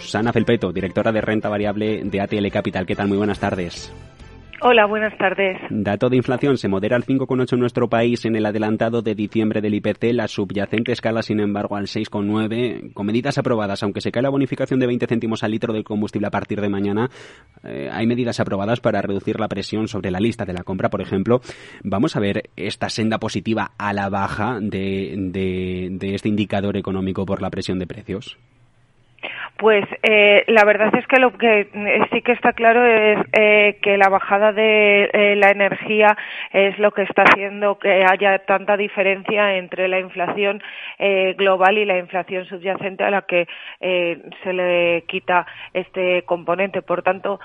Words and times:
Susana 0.00 0.32
Felpeto, 0.32 0.72
directora 0.72 1.12
de 1.12 1.20
renta 1.20 1.48
variable 1.48 2.02
de 2.04 2.20
ATL 2.20 2.48
Capital. 2.50 2.86
¿Qué 2.86 2.94
tal? 2.94 3.08
Muy 3.08 3.16
buenas 3.16 3.38
tardes. 3.38 3.92
Hola, 4.60 4.86
buenas 4.86 5.16
tardes. 5.16 5.56
Dato 5.70 6.08
de 6.08 6.16
inflación 6.16 6.58
se 6.58 6.66
modera 6.66 6.96
al 6.96 7.04
5,8 7.04 7.52
en 7.52 7.60
nuestro 7.60 7.88
país 7.88 8.24
en 8.24 8.34
el 8.34 8.44
adelantado 8.44 9.02
de 9.02 9.14
diciembre 9.14 9.60
del 9.60 9.74
IPC. 9.74 10.12
La 10.12 10.26
subyacente 10.26 10.90
escala, 10.90 11.22
sin 11.22 11.38
embargo, 11.38 11.76
al 11.76 11.86
6,9. 11.86 12.92
Con 12.92 13.06
medidas 13.06 13.38
aprobadas, 13.38 13.84
aunque 13.84 14.00
se 14.00 14.10
cae 14.10 14.24
la 14.24 14.30
bonificación 14.30 14.80
de 14.80 14.88
20 14.88 15.06
céntimos 15.06 15.44
al 15.44 15.52
litro 15.52 15.72
del 15.72 15.84
combustible 15.84 16.26
a 16.26 16.32
partir 16.32 16.60
de 16.60 16.68
mañana, 16.68 17.08
eh, 17.62 17.88
hay 17.92 18.08
medidas 18.08 18.40
aprobadas 18.40 18.80
para 18.80 19.00
reducir 19.00 19.38
la 19.38 19.46
presión 19.46 19.86
sobre 19.86 20.10
la 20.10 20.18
lista 20.18 20.44
de 20.44 20.54
la 20.54 20.64
compra, 20.64 20.90
por 20.90 21.02
ejemplo. 21.02 21.40
Vamos 21.84 22.16
a 22.16 22.20
ver 22.20 22.50
esta 22.56 22.88
senda 22.88 23.18
positiva 23.18 23.70
a 23.78 23.92
la 23.92 24.08
baja 24.08 24.58
de 24.60 25.96
este 26.00 26.28
indicador 26.28 26.76
económico 26.76 27.24
por 27.24 27.42
la 27.42 27.50
presión 27.50 27.78
de 27.78 27.86
precios. 27.86 28.36
Pues 29.58 29.84
eh, 30.04 30.44
la 30.46 30.64
verdad 30.64 30.94
es 30.94 31.04
que 31.08 31.18
lo 31.18 31.36
que 31.36 31.68
eh, 31.72 32.00
sí 32.12 32.22
que 32.22 32.30
está 32.30 32.52
claro 32.52 32.86
es 32.86 33.18
eh, 33.32 33.80
que 33.82 33.96
la 33.96 34.08
bajada 34.08 34.52
de 34.52 35.10
eh, 35.12 35.34
la 35.34 35.50
energía 35.50 36.16
es 36.52 36.78
lo 36.78 36.92
que 36.92 37.02
está 37.02 37.24
haciendo 37.24 37.76
que 37.76 38.04
haya 38.08 38.38
tanta 38.46 38.76
diferencia 38.76 39.56
entre 39.56 39.88
la 39.88 39.98
inflación 39.98 40.62
global 41.36 41.78
y 41.78 41.84
la 41.84 41.98
inflación 41.98 42.44
subyacente 42.46 43.04
a 43.04 43.10
la 43.10 43.22
que 43.22 43.46
se 43.80 44.52
le 44.52 45.04
quita 45.06 45.46
este 45.72 46.22
componente. 46.22 46.82
Por 46.82 47.02
tanto, 47.02 47.38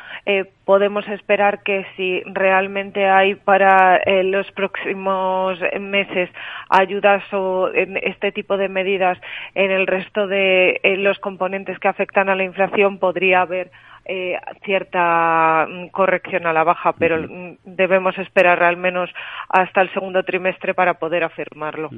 podemos 0.66 1.08
esperar 1.10 1.62
que 1.62 1.86
si 1.96 2.24
realmente 2.26 3.06
hay 3.06 3.36
para 3.36 4.02
los 4.24 4.52
próximos 4.54 5.60
meses 5.80 6.32
ayudas 6.70 7.22
o 7.32 7.70
en 7.74 7.98
este 7.98 8.32
tipo 8.32 8.58
de 8.58 8.70
medidas 8.70 9.20
en 9.54 9.70
el 9.70 9.86
resto 9.86 10.26
de 10.26 10.80
los 10.98 11.20
componentes 11.20 11.78
que 11.78 11.90
afectan 11.90 12.03
afectan 12.04 12.28
a 12.28 12.36
la 12.36 12.44
inflación 12.44 13.00
podría 13.00 13.42
haber 13.42 13.72
eh, 14.06 14.36
cierta 14.66 15.66
mm, 15.68 15.88
corrección 15.90 16.46
a 16.46 16.54
la 16.54 16.64
baja, 16.64 16.94
pero 16.94 17.22
mm, 17.22 17.58
debemos 17.64 18.18
esperar 18.18 18.62
al 18.64 18.78
menos 18.78 19.10
hasta 19.50 19.82
el 19.82 19.94
segundo 19.94 20.24
trimestre 20.24 20.74
para 20.74 20.96
poder 20.96 21.24
afirmarlo. 21.24 21.90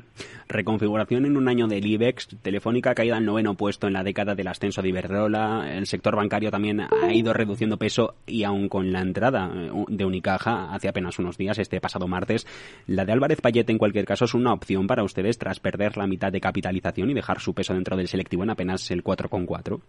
Reconfiguración 0.47 1.25
en 1.25 1.37
un 1.37 1.47
año 1.47 1.67
del 1.67 1.85
IBEX, 1.85 2.37
Telefónica 2.41 2.91
ha 2.91 2.95
caído 2.95 3.15
al 3.15 3.25
noveno 3.25 3.55
puesto 3.55 3.87
en 3.87 3.93
la 3.93 4.03
década 4.03 4.35
del 4.35 4.47
ascenso 4.47 4.81
de 4.81 4.89
Iberdrola, 4.89 5.73
el 5.73 5.87
sector 5.87 6.15
bancario 6.15 6.51
también 6.51 6.81
ha 6.81 7.13
ido 7.13 7.33
reduciendo 7.33 7.77
peso 7.77 8.15
y 8.25 8.43
aún 8.43 8.69
con 8.69 8.91
la 8.91 9.01
entrada 9.01 9.49
eh, 9.53 9.71
de 9.87 10.05
Unicaja 10.05 10.73
hace 10.73 10.87
apenas 10.87 11.17
unos 11.19 11.37
días, 11.37 11.57
este 11.57 11.81
pasado 11.81 12.07
martes, 12.07 12.45
la 12.87 13.05
de 13.05 13.13
Álvarez 13.13 13.41
Payet 13.41 13.69
en 13.69 13.77
cualquier 13.77 14.05
caso 14.05 14.25
es 14.25 14.33
una 14.33 14.53
opción 14.53 14.87
para 14.87 15.03
ustedes 15.03 15.37
tras 15.37 15.59
perder 15.59 15.97
la 15.97 16.07
mitad 16.07 16.31
de 16.31 16.41
capitalización 16.41 17.09
y 17.09 17.13
dejar 17.13 17.39
su 17.39 17.53
peso 17.53 17.73
dentro 17.73 17.97
del 17.97 18.07
selectivo 18.07 18.43
en 18.43 18.51
apenas 18.51 18.91
el 18.91 19.03
4,4 19.03 19.81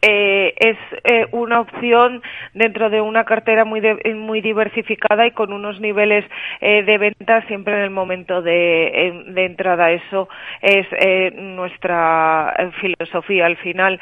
eh, 0.00 0.54
es 0.56 0.76
eh, 1.02 1.26
una 1.32 1.60
opción 1.60 2.22
dentro 2.54 2.88
de 2.88 3.00
una 3.00 3.24
cartera 3.24 3.64
muy 3.64 3.82
muy 4.14 4.40
diversificada 4.40 5.26
y 5.26 5.32
con 5.32 5.52
unos 5.52 5.80
niveles 5.80 6.24
eh, 6.60 6.84
de 6.84 6.98
venta 6.98 7.44
siempre 7.48 7.74
en 7.74 7.80
el 7.80 7.90
momento 7.90 8.40
de, 8.40 9.24
de 9.26 9.44
entrada. 9.44 9.90
Eso 9.90 10.28
es 10.62 10.86
nuestra 11.34 12.72
filosofía. 12.80 13.46
Al 13.46 13.56
final, 13.56 13.98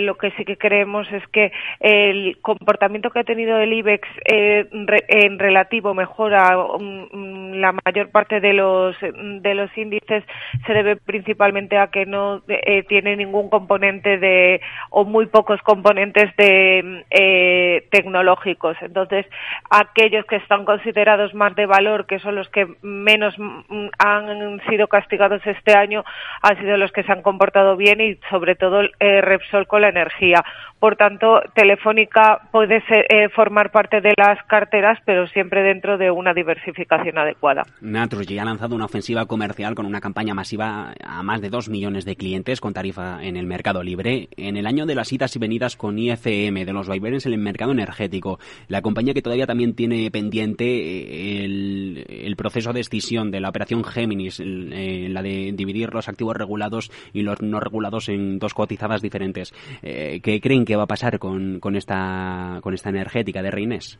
lo 0.00 0.16
que 0.16 0.32
sí 0.32 0.44
que 0.44 0.56
creemos 0.56 1.10
es 1.12 1.26
que 1.28 1.52
el 1.78 2.38
comportamiento 2.42 3.10
que 3.10 3.20
ha 3.20 3.24
tenido 3.24 3.58
el 3.58 3.72
IBEX 3.72 4.08
en 4.24 5.38
relativo 5.38 5.94
mejora 5.94 6.58
um, 6.58 7.52
la 7.52 7.72
mayor 7.84 8.10
parte 8.10 8.40
de 8.40 8.52
los 8.52 8.96
de 9.00 9.54
los 9.54 9.76
índices 9.76 10.24
se 10.66 10.72
debe 10.72 10.96
principalmente 10.96 11.78
a 11.78 11.88
que 11.88 12.06
no 12.06 12.42
tiene 12.88 13.16
ningún 13.16 13.48
componente 13.48 14.18
de 14.18 14.60
o 14.90 15.04
muy 15.04 15.19
muy 15.20 15.26
pocos 15.26 15.60
componentes 15.60 16.34
de, 16.38 17.04
eh, 17.10 17.86
tecnológicos. 17.90 18.74
Entonces, 18.80 19.26
aquellos 19.68 20.24
que 20.24 20.36
están 20.36 20.64
considerados 20.64 21.34
más 21.34 21.54
de 21.56 21.66
valor, 21.66 22.06
que 22.06 22.20
son 22.20 22.36
los 22.36 22.48
que 22.48 22.66
menos 22.80 23.34
mm, 23.38 23.88
han 23.98 24.62
sido 24.70 24.88
castigados 24.88 25.42
este 25.44 25.76
año, 25.76 26.04
han 26.40 26.58
sido 26.58 26.78
los 26.78 26.90
que 26.92 27.02
se 27.02 27.12
han 27.12 27.20
comportado 27.20 27.76
bien 27.76 28.00
y, 28.00 28.18
sobre 28.30 28.54
todo, 28.54 28.80
eh, 28.80 29.20
Repsol 29.20 29.66
con 29.66 29.82
la 29.82 29.90
energía. 29.90 30.42
Por 30.80 30.96
tanto, 30.96 31.42
Telefónica 31.54 32.48
puede 32.50 32.82
eh, 32.88 33.28
formar 33.28 33.70
parte 33.70 34.00
de 34.00 34.14
las 34.16 34.42
carteras, 34.44 34.98
pero 35.04 35.26
siempre 35.26 35.62
dentro 35.62 35.98
de 35.98 36.10
una 36.10 36.32
diversificación 36.32 37.18
adecuada. 37.18 37.64
Naturgy 37.82 38.38
ha 38.38 38.46
lanzado 38.46 38.74
una 38.74 38.86
ofensiva 38.86 39.26
comercial 39.26 39.74
con 39.74 39.84
una 39.84 40.00
campaña 40.00 40.32
masiva 40.32 40.94
a 41.04 41.22
más 41.22 41.42
de 41.42 41.50
dos 41.50 41.68
millones 41.68 42.06
de 42.06 42.16
clientes 42.16 42.62
con 42.62 42.72
tarifa 42.72 43.22
en 43.22 43.36
el 43.36 43.46
mercado 43.46 43.82
libre. 43.82 44.30
En 44.38 44.56
el 44.56 44.66
año 44.66 44.86
de 44.86 44.94
las 44.94 45.09
citas 45.10 45.34
y 45.34 45.40
venidas 45.40 45.76
con 45.76 45.98
IFM, 45.98 46.64
de 46.64 46.72
los 46.72 46.86
vaivenes 46.86 47.26
en 47.26 47.32
el 47.32 47.40
mercado 47.40 47.72
energético. 47.72 48.38
La 48.68 48.80
compañía 48.80 49.12
que 49.12 49.22
todavía 49.22 49.46
también 49.46 49.74
tiene 49.74 50.08
pendiente 50.12 50.64
eh, 50.64 51.44
el, 51.44 52.36
proceso 52.36 52.72
de 52.72 52.80
escisión 52.80 53.32
de 53.32 53.40
la 53.40 53.48
operación 53.48 53.82
Géminis, 53.82 54.40
eh, 54.40 55.08
la 55.10 55.20
de 55.20 55.52
dividir 55.52 55.92
los 55.92 56.08
activos 56.08 56.36
regulados 56.36 56.92
y 57.12 57.22
los 57.22 57.42
no 57.42 57.58
regulados 57.58 58.08
en 58.08 58.38
dos 58.38 58.54
cotizadas 58.54 59.02
diferentes. 59.02 59.52
Eh, 59.82 60.20
¿Qué 60.22 60.40
creen 60.40 60.64
que 60.64 60.76
va 60.76 60.84
a 60.84 60.86
pasar 60.86 61.18
con, 61.18 61.58
con, 61.58 61.74
esta, 61.74 62.60
con 62.62 62.72
esta 62.72 62.88
energética 62.90 63.42
de 63.42 63.50
Reines? 63.50 63.98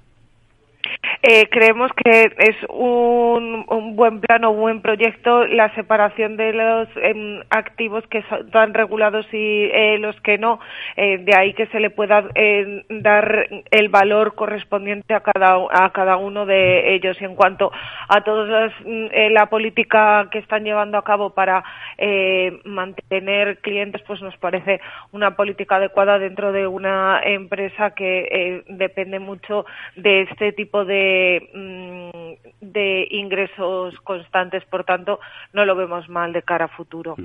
Eh, 1.23 1.51
creemos 1.51 1.91
que 2.03 2.33
es 2.39 2.57
un, 2.71 3.67
buen 3.95 4.21
plan 4.21 4.43
o 4.45 4.53
un 4.53 4.61
buen 4.61 4.81
proyecto 4.81 5.45
la 5.45 5.75
separación 5.75 6.39
de 6.39 6.55
los 6.55 6.89
eh, 6.97 7.41
activos 7.51 8.07
que 8.07 8.19
están 8.19 8.73
regulados 8.73 9.27
y 9.31 9.65
eh, 9.65 9.99
los 9.99 10.19
que 10.23 10.39
no, 10.39 10.61
eh, 10.97 11.19
de 11.19 11.37
ahí 11.37 11.53
que 11.53 11.67
se 11.67 11.79
le 11.79 11.91
pueda 11.91 12.25
eh, 12.35 12.85
dar 12.89 13.49
el 13.71 13.89
valor 13.91 14.35
correspondiente 14.35 15.13
a 15.13 15.21
cada, 15.21 15.59
a 15.71 15.91
cada 15.91 16.17
uno 16.17 16.47
de 16.47 16.95
ellos. 16.95 17.21
Y 17.21 17.27
en 17.27 17.35
cuanto 17.35 17.71
a 18.09 18.25
toda 18.25 18.73
eh, 18.87 19.29
la 19.31 19.47
política 19.47 20.27
que 20.31 20.39
están 20.39 20.65
llevando 20.65 20.97
a 20.97 21.05
cabo 21.05 21.31
para 21.31 21.63
mantener 22.65 23.59
clientes, 23.59 24.01
pues 24.07 24.23
nos 24.23 24.35
parece 24.39 24.81
una 25.13 25.37
política 25.37 25.77
adecuada 25.77 26.19
dentro 26.19 26.51
de 26.51 26.67
una 26.67 27.21
empresa 27.23 27.91
que 27.91 28.63
depende 28.69 29.19
mucho 29.19 29.67
de 29.97 30.23
este 30.23 30.53
tipo 30.53 30.87
de 30.87 31.10
Mm, 31.55 32.11
de, 32.61 33.09
ingresos 33.11 33.95
constantes, 34.03 34.65
por 34.65 34.85
tanto, 34.85 35.21
no 35.53 35.65
lo 35.65 35.77
vemos 35.77 36.09
mal 36.09 36.33
de 36.33 36.43
cara 36.43 36.67
a 36.67 36.69
futuro. 36.69 37.17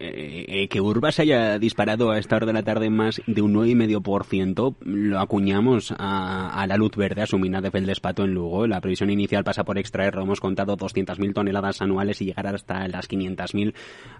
Eh, 0.00 0.44
eh, 0.46 0.68
que 0.68 0.80
Urbas 0.80 1.18
haya 1.18 1.58
disparado 1.58 2.10
a 2.10 2.18
esta 2.18 2.36
hora 2.36 2.46
de 2.46 2.52
la 2.52 2.62
tarde 2.62 2.88
más 2.88 3.20
de 3.26 3.42
un 3.42 3.52
9,5%, 3.54 4.76
lo 4.80 5.18
acuñamos 5.18 5.92
a, 5.98 6.64
la 6.68 6.76
luz 6.76 6.94
verde 6.94 7.22
asumida 7.22 7.60
de 7.60 7.70
Feldespato 7.70 8.24
en 8.24 8.32
Lugo. 8.32 8.66
La 8.68 8.80
previsión 8.80 9.10
inicial 9.10 9.42
pasa 9.42 9.64
por 9.64 9.76
extraer, 9.76 10.14
lo 10.14 10.22
hemos 10.22 10.40
contado, 10.40 10.76
200.000 10.76 11.34
toneladas 11.34 11.82
anuales 11.82 12.20
y 12.22 12.26
llegar 12.26 12.46
hasta 12.46 12.86
las 12.86 13.08
500.000 13.08 13.70
uh, 13.70 13.72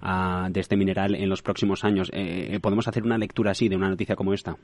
ah, 0.03 0.49
de 0.51 0.61
este 0.61 0.77
mineral 0.77 1.15
en 1.15 1.29
los 1.29 1.43
próximos 1.43 1.85
años. 1.85 2.11
Eh, 2.13 2.59
¿Podemos 2.61 2.89
hacer 2.89 3.05
una 3.05 3.19
lectura 3.19 3.53
así 3.53 3.69
de 3.69 3.77
una 3.77 3.89
noticia 3.89 4.17
como 4.17 4.35
esta? 4.35 4.57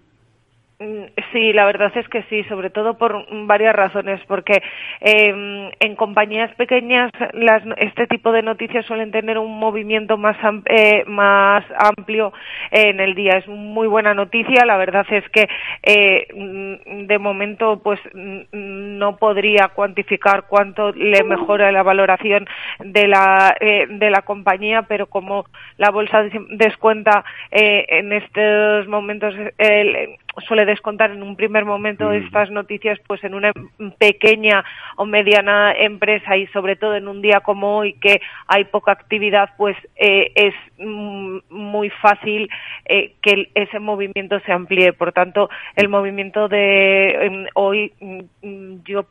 Mm, 0.80 1.04
sí, 1.32 1.52
la 1.52 1.66
verdad 1.66 1.92
es 1.94 2.08
que 2.08 2.24
sí, 2.24 2.42
sobre 2.44 2.68
todo 2.68 2.98
por 2.98 3.24
varias 3.46 3.76
razones, 3.76 4.20
porque 4.26 4.60
eh, 5.00 5.70
en 5.78 5.94
compañías 5.94 6.52
pequeñas 6.56 7.12
las, 7.32 7.62
este 7.76 8.08
tipo 8.08 8.32
de 8.32 8.42
noticias 8.42 8.84
suelen 8.84 9.12
tener 9.12 9.38
un 9.38 9.56
movimiento 9.56 10.16
más, 10.18 10.36
eh, 10.66 11.04
más 11.06 11.64
amplio 11.78 12.32
en 12.72 12.98
el 12.98 13.14
día. 13.14 13.38
Es 13.38 13.46
muy 13.46 13.86
buena 13.86 14.14
noticia, 14.14 14.64
la 14.66 14.76
verdad 14.76 15.06
es 15.10 15.28
que 15.30 15.48
eh, 15.84 16.26
mm, 16.34 17.06
de 17.06 17.18
momento 17.20 17.80
pues 17.80 18.00
mm, 18.12 18.98
no 18.98 19.16
podría 19.16 19.68
cuantificar 19.68 20.46
cuánto 20.48 20.90
le 20.90 21.22
mejora 21.22 21.70
la 21.70 21.84
valoración 21.84 22.46
de 22.80 23.06
la, 23.06 23.54
eh, 23.60 23.86
de 23.88 24.10
la 24.10 24.22
compañía, 24.22 24.82
pero 24.82 25.06
como 25.06 25.44
la 25.76 25.90
bolsa 25.90 26.24
descuenta 26.50 27.24
eh, 27.52 27.86
en 27.88 28.12
estos 28.12 28.88
momentos 28.88 29.34
el 29.58 30.18
suele 30.46 30.64
descontar 30.64 31.10
en 31.10 31.22
un 31.22 31.36
primer 31.36 31.64
momento 31.64 32.12
estas 32.12 32.50
noticias 32.50 32.98
pues 33.06 33.22
en 33.24 33.34
una 33.34 33.52
pequeña 33.98 34.64
o 34.96 35.04
mediana 35.04 35.72
empresa 35.72 36.36
y 36.36 36.46
sobre 36.48 36.76
todo 36.76 36.94
en 36.96 37.08
un 37.08 37.22
día 37.22 37.40
como 37.40 37.78
hoy 37.78 37.94
que 37.94 38.20
hay 38.46 38.64
poca 38.64 38.92
actividad 38.92 39.50
pues 39.56 39.76
eh, 39.96 40.32
es 40.34 40.54
muy 40.78 41.90
fácil 41.90 42.48
eh, 42.84 43.14
que 43.22 43.50
ese 43.54 43.78
movimiento 43.78 44.40
se 44.40 44.52
amplíe. 44.52 44.92
Por 44.92 45.12
tanto 45.12 45.48
el 45.76 45.88
movimiento 45.88 46.48
de 46.48 47.26
em, 47.26 47.46
hoy 47.54 47.92
mm, 48.00 48.82
yo 48.84 49.06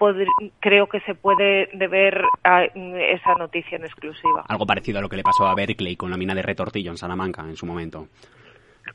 creo 0.60 0.88
que 0.88 1.00
se 1.02 1.16
puede 1.16 1.70
deber 1.74 2.22
a 2.44 2.64
esa 2.64 3.36
noticia 3.36 3.78
en 3.78 3.86
exclusiva. 3.86 4.44
Algo 4.48 4.66
parecido 4.66 5.00
a 5.00 5.02
lo 5.02 5.10
que 5.10 5.18
le 5.18 5.24
pasó 5.24 5.48
a 5.48 5.56
Berkeley 5.56 5.96
con 5.96 6.12
la 6.12 6.18
mina 6.18 6.36
de 6.36 6.42
retortillo 6.42 6.92
en 6.92 6.98
Salamanca 6.98 7.44
en 7.44 7.56
su 7.56 7.66
momento 7.66 8.08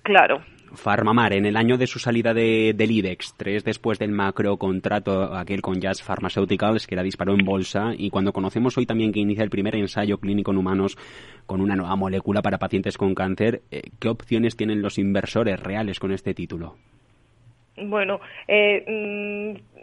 claro 0.03 0.43
Farmamar, 0.75 1.33
en 1.33 1.47
el 1.47 1.57
año 1.57 1.79
de 1.79 1.87
su 1.87 1.99
salida 1.99 2.35
de, 2.35 2.75
del 2.77 2.91
IBEX, 2.91 3.35
tres 3.37 3.65
después 3.65 3.99
del 3.99 4.11
macro 4.11 4.57
contrato 4.57 5.35
aquel 5.35 5.63
con 5.63 5.81
Jazz 5.81 6.03
Pharmaceuticals, 6.03 6.87
que 6.87 6.97
la 6.97 7.03
disparó 7.03 7.33
en 7.33 7.45
bolsa, 7.45 7.93
y 7.97 8.11
cuando 8.11 8.33
conocemos 8.33 8.77
hoy 8.77 8.87
también 8.87 9.13
que 9.13 9.21
inicia 9.21 9.45
el 9.45 9.51
primer 9.51 9.77
ensayo 9.77 10.19
clínico 10.19 10.51
en 10.51 10.59
humanos 10.59 10.97
con 11.47 11.61
una 11.61 11.77
nueva 11.77 11.97
molécula 11.97 12.43
para 12.43 12.59
pacientes 12.59 12.99
con 12.99 13.15
cáncer, 13.15 13.63
eh, 13.71 13.83
¿qué 13.99 14.09
opciones 14.09 14.57
tienen 14.57 14.83
los 14.83 14.99
inversores 14.99 15.59
reales 15.59 15.99
con 15.99 16.13
este 16.13 16.35
título? 16.35 16.77
Bueno, 17.77 18.21
eh, 18.47 18.85
mm, 18.87 19.79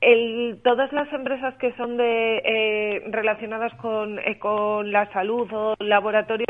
el, 0.00 0.60
todas 0.62 0.92
las 0.92 1.12
empresas 1.12 1.54
que 1.54 1.72
son 1.72 1.96
de, 1.96 2.42
eh, 2.44 3.02
relacionadas 3.10 3.74
con, 3.74 4.18
eh, 4.18 4.38
con, 4.38 4.92
la 4.92 5.10
salud 5.12 5.48
o 5.52 5.74
laboratorios 5.80 6.48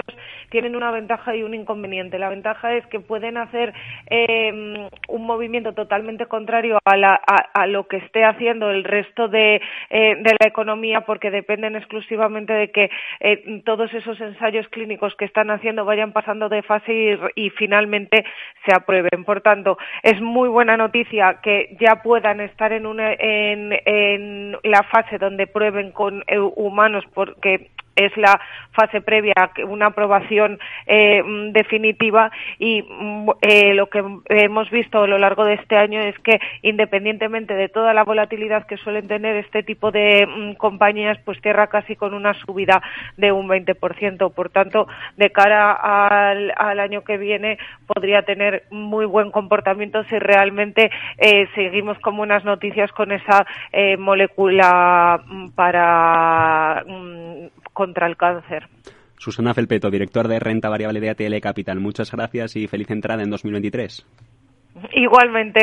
tienen 0.51 0.77
una 0.77 0.91
ventaja 0.91 1.35
y 1.35 1.43
un 1.43 1.55
inconveniente. 1.55 2.19
La 2.19 2.29
ventaja 2.29 2.75
es 2.75 2.87
que 2.87 3.01
pueden 3.01 3.37
hacer 3.37 3.73
eh, 4.11 4.89
un 5.09 5.27
movimiento 5.27 5.73
totalmente 5.73 6.27
contrario 6.27 6.79
a, 6.85 6.97
la, 6.97 7.15
a, 7.15 7.67
lo 7.67 7.87
que 7.87 7.99
esté 7.99 8.25
haciendo 8.25 8.71
el 8.71 8.85
resto 8.85 9.29
de, 9.29 9.61
eh, 9.91 10.17
de, 10.17 10.37
la 10.39 10.47
economía 10.47 11.03
porque 11.03 11.31
dependen 11.31 11.77
exclusivamente 11.77 12.53
de 12.53 12.71
que 12.71 12.91
eh, 13.21 13.63
todos 13.65 13.93
esos 13.95 14.21
ensayos 14.21 14.69
clínicos 14.69 15.15
que 15.17 15.25
están 15.25 15.51
haciendo 15.51 15.85
vayan 15.85 16.13
pasando 16.13 16.49
de 16.49 16.63
fase 16.63 16.93
y, 17.35 17.47
y 17.47 17.51
finalmente 17.51 18.25
se 18.67 18.75
aprueben. 18.75 19.25
Por 19.25 19.41
tanto, 19.41 19.79
es 20.03 20.21
muy 20.21 20.49
buena 20.49 20.77
noticia 20.77 21.41
que 21.43 21.77
ya 21.81 22.03
puedan 22.03 22.41
estar 22.41 22.73
en 22.73 22.87
una 22.87 23.13
en, 23.39 24.57
la 24.63 24.83
fase 24.85 25.19
donde 25.19 25.47
prueben 25.47 25.93
con 25.93 26.25
eh, 26.27 26.39
humanos 26.39 27.05
porque 27.15 27.71
es 27.99 28.17
la 28.17 28.41
fase 28.73 29.01
previa 29.01 29.35
a 29.37 29.51
una 29.65 29.87
aprobación 29.87 30.59
eh, 30.87 31.23
definitiva 31.53 32.31
y 32.59 32.85
eh, 33.43 33.75
lo 33.75 33.89
que 33.89 34.05
hemos 34.29 34.71
visto 34.71 35.03
a 35.03 35.07
lo 35.09 35.19
largo 35.19 35.45
de 35.45 35.55
este 35.55 35.77
año 35.77 36.01
es 36.01 36.17
que 36.21 36.39
independientemente 36.63 37.55
de 37.55 37.69
toda 37.69 37.93
la 37.93 38.05
volatilidad 38.05 38.67
que 38.67 38.77
suelen 38.77 39.09
tener 39.09 39.37
este 39.37 39.65
tipo 39.65 39.91
de 39.91 40.27
mm, 40.27 40.53
compañías, 40.55 41.19
pues 41.25 41.41
cierra 41.41 41.67
casi 41.67 41.97
con 41.97 42.15
una 42.15 42.35
subida 42.35 42.81
de 43.17 43.33
un 43.33 43.49
20%. 43.49 44.33
Por 44.33 44.51
tanto, 44.51 44.87
de 45.17 45.31
cara 45.31 45.73
al, 45.73 46.79
año 46.79 47.03
que 47.03 47.19
viene 47.19 47.59
podría 47.87 48.23
tener 48.23 48.63
muy 48.71 49.07
buen 49.07 49.33
comportamiento 49.33 50.05
si 50.05 50.19
realmente 50.19 50.91
eh, 51.17 51.49
seguimos 51.57 51.99
con 51.99 52.17
buenas 52.17 52.45
noticias 52.45 52.93
con 52.93 53.11
esa 53.11 53.45
molécula 53.99 55.21
mm, 55.27 55.49
para 55.51 56.85
mm, 56.87 57.28
contra 57.79 58.09
el 58.09 58.17
cáncer. 58.17 58.67
Susana 59.19 59.55
Felpeto, 59.55 59.89
director 59.89 60.27
de 60.27 60.41
renta 60.41 60.69
variable 60.69 60.99
de 60.99 61.11
ATL 61.11 61.39
Capital. 61.41 61.79
Muchas 61.79 62.11
gracias 62.11 62.57
y 62.57 62.67
feliz 62.67 62.91
entrada 62.91 63.23
en 63.23 63.31
2023. 63.31 64.05
Igualmente. 64.95 65.61